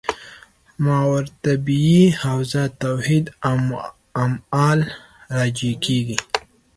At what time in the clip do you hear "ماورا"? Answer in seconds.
0.83-1.21